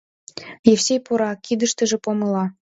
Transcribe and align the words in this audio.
Евсей 0.73 0.99
пура, 1.05 1.31
кидыштыже 1.45 1.97
помыла. 2.03 2.45